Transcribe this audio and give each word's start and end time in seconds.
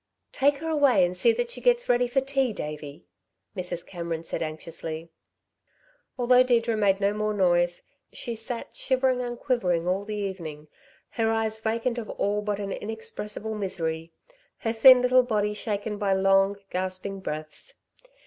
"Take 0.31 0.57
her 0.57 0.67
away 0.67 1.05
and 1.05 1.15
see 1.15 1.31
that 1.33 1.51
she 1.51 1.61
gets 1.61 1.87
ready 1.87 2.07
for 2.07 2.21
tea, 2.21 2.53
Davey," 2.53 3.05
Mrs. 3.55 3.85
Cameron 3.85 4.23
said 4.23 4.41
anxiously. 4.41 5.11
Although 6.17 6.41
Deirdre 6.41 6.75
made 6.75 6.99
no 6.99 7.13
more 7.13 7.35
noise, 7.35 7.83
she 8.11 8.33
sat 8.33 8.75
shivering 8.75 9.21
and 9.21 9.37
quivering 9.39 9.87
all 9.87 10.03
the 10.03 10.15
evening, 10.15 10.69
her 11.11 11.29
eyes 11.29 11.59
vacant 11.59 11.99
of 11.99 12.09
all 12.09 12.41
but 12.41 12.57
an 12.59 12.71
inexpressible 12.71 13.53
misery, 13.53 14.11
her 14.57 14.73
thin 14.73 15.03
little 15.03 15.21
body 15.21 15.53
shaken 15.53 15.99
by 15.99 16.13
long, 16.13 16.57
gasping 16.71 17.19
breaths. 17.19 17.75